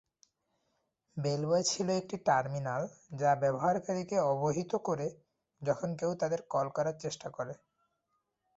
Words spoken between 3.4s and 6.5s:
ব্যবহারকারীকে অবহিত করে যখন কেউ তাদের